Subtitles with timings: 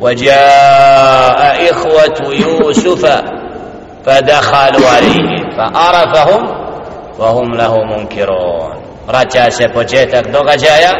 [0.00, 3.22] وجاء إخوة يوسف
[4.06, 6.42] فدخلوا عليه فعرفهم
[7.18, 8.72] وهم له منكرون
[9.08, 10.92] vraća se početak događaja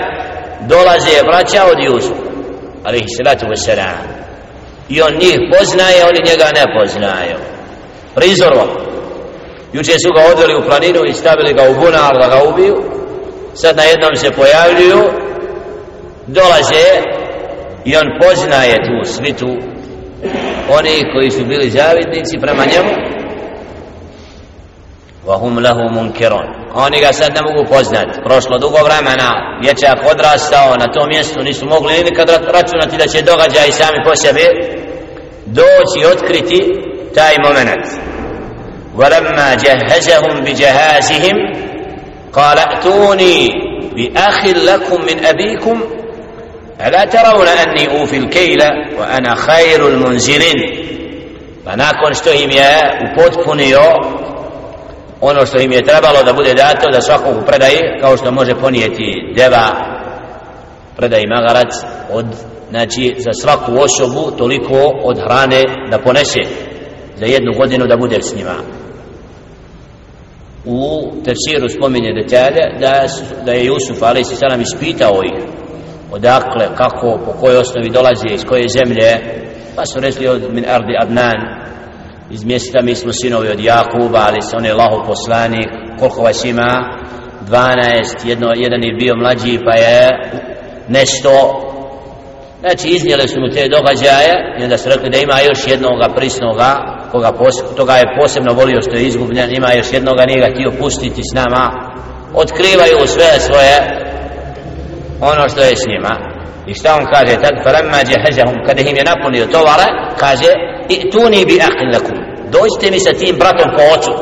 [0.61, 2.19] dolaze vraća od Jusuf
[2.85, 4.06] alaihi salatu wasalam
[4.88, 7.37] i on njih poznaje oni njega ne poznaju
[8.15, 8.65] prizorno
[9.72, 12.76] juče su ga odveli u planinu i stavili ga u bunar da ga ubiju
[13.54, 15.03] sad na jednom se pojavljuju
[16.27, 17.02] dolaze
[17.88, 19.48] i on poznaje tu svitu
[20.70, 22.93] oni koji su bili zavidnici prema njemu
[25.27, 30.88] وهم له منكرون oni ga sad ne mogu poznati prošlo dugo vremena dječak odrastao na
[30.93, 34.45] tom mjestu nisu mogli nikad računati da će događaj sami po sebi
[35.45, 36.59] doći otkriti
[37.16, 37.85] taj moment
[38.95, 41.38] ولما جهزهم بجهازهم
[42.34, 43.49] قال ائتوني
[43.95, 45.81] بأخ لكم من أبيكم
[46.88, 48.59] ألا ترون أني أوفي الكيل
[48.99, 50.84] وأنا خير المنزلين
[51.66, 53.82] فناكن što im je upotpunio
[55.21, 59.34] ono što im je trebalo da bude dato da svakog predaje kao što može ponijeti
[59.35, 59.93] deva
[60.98, 61.73] predaje magarac
[62.12, 62.26] od
[62.70, 66.40] znači za svaku osobu toliko od hrane da ponese
[67.20, 68.56] za jednu godinu da bude s njima
[70.66, 73.06] u tefsiru spominje detalje da,
[73.46, 74.32] da je Jusuf a.s.
[74.62, 75.44] ispitao ih
[76.12, 79.11] odakle, kako, po kojoj osnovi dolazi iz koje zemlje.
[79.77, 81.59] Pa su rekli od min ardi adnan
[82.31, 85.69] iz mjesta mi smo sinovi od Jakuba ali se on je Allahov poslanik.
[85.98, 86.98] Koliko vas ima?
[87.50, 90.09] 12 jedno, jedan je bio mlađi pa je
[90.89, 91.65] nešto.
[92.61, 96.98] Znači iznijeli su mu te događaje i onda su rekli da ima još jednoga prisnoga
[97.12, 100.70] koga pos, toga je posebno volio što je izgubljen ima još jednoga nije ga htio
[100.81, 101.65] pustiti s nama.
[102.34, 103.75] Otkrivaju sve svoje
[105.21, 106.15] ono što je s njima.
[106.67, 107.41] I šta on kaže?
[107.43, 109.87] Tad falamma jahazahum kada im je napunio tovara
[110.19, 110.51] kaže
[110.89, 112.19] i'tuni bi akhin lakum.
[112.55, 114.13] Dođite mi sa tim bratom po ocu.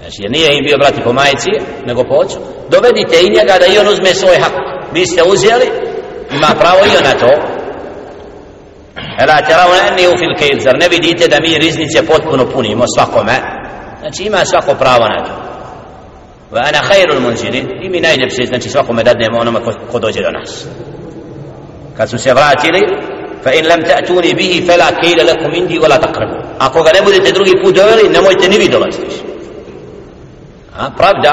[0.00, 1.52] Znači jer nije im bio brati po majici
[1.86, 2.38] nego po ocu.
[2.70, 4.52] Dovedite i njega da i on uzme svoj hak.
[4.92, 5.66] Vi ste uzeli
[6.30, 7.32] ima pravo i on na to.
[9.22, 13.36] Ela terao enni u fil kejl, zar ne vidite da mi riznice potpuno punimo svakome?
[14.00, 15.49] Znači ima svako pravo na to.
[16.52, 17.68] Wa ana khairul munzirin.
[17.82, 20.66] I mi najljepše, znači svakome dadnemo onome ko, ko dođe do nas.
[21.96, 22.80] Kad su se vratili,
[23.44, 26.36] fa in lam ta'tuni bihi fala kayla lakum indi wala taqrabu.
[26.58, 29.30] Ako ga ne budete drugi put doveli nemojte ni vi dolaziti
[30.80, 31.32] a pravda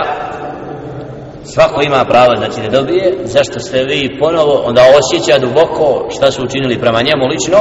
[1.43, 3.17] svako ima pravo znači da dobije.
[3.23, 7.57] Zašto ste vi ponovo onda osjeća duboko šta su učinili prema njemu lično?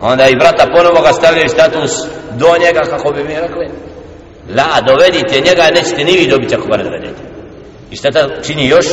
[0.00, 1.92] Onda i brata ponovo ga stavljaju status
[2.38, 3.68] do njega kako bi mi rekli.
[4.48, 7.22] La, dovedite njega, nećete ni vi dobiti ako ga ne dovedete.
[7.90, 8.10] I šta
[8.46, 8.86] čini još?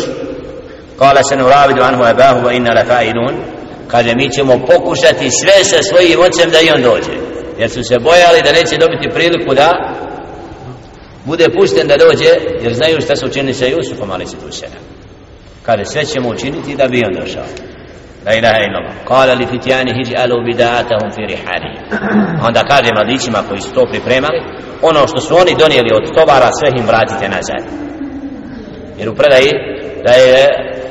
[0.97, 3.33] Kala se nuravidu anhu abahu wa inna la fa'idun.
[3.87, 7.15] Kaže, mi ćemo pokušati sve sa svojim ocem da i on dođe.
[7.57, 9.71] Jer su se bojali da neće dobiti priliku da
[11.25, 12.29] bude pušten da dođe,
[12.61, 14.67] jer znaju šta su učinili sa Jusufom, ali se tu sve.
[15.63, 17.70] Kaže, sve ćemo učiniti da bi on došao
[18.25, 18.93] la ilaha illallah.
[19.07, 21.71] Kala li fitjani hiđi alu bidatahum fi rihani
[22.47, 24.39] onda kaže mladićima koji su to pripremali
[24.81, 27.63] ono što su oni donijeli od tovara sve im vratite nazad.
[28.97, 29.51] Jer u predaji
[30.05, 30.37] da je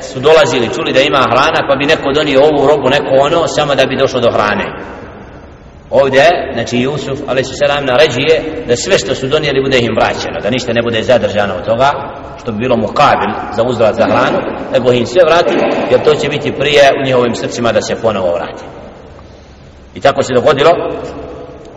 [0.01, 3.75] su dolazili, čuli da ima hrana, pa bi neko donio ovu robu, neko ono, samo
[3.75, 4.65] da bi došlo do hrane
[5.90, 6.24] Ovdje,
[6.54, 10.50] znači Jusuf, ali se selam naređuje da sve što su donijeli bude im vraćeno, da
[10.50, 11.90] ništa ne bude zadržano od toga,
[12.40, 14.38] što bi bilo mukabil za uzvrat za hranu,
[14.72, 15.54] nego im sve vrati,
[15.90, 18.64] jer to će biti prije u njihovim srcima da se ponovo vrati.
[19.94, 20.70] I tako se dogodilo,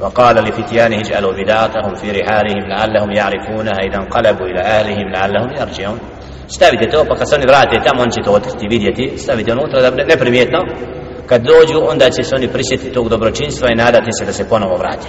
[0.01, 6.00] وقال لفتيانه اجعلوا بضاعتهم في رحالهم لعلهم يعرفونها إذا انقلبوا إلى أهلهم لعلهم يرجعون
[6.47, 9.81] stavite to pa kad se oni vrate tamo on će to otkriti vidjeti stavite unutra
[9.81, 10.59] da neprimjetno
[11.26, 14.76] kad dođu onda će se oni prisjetiti tog dobročinstva i nadati se da se ponovo
[14.76, 15.08] vrate.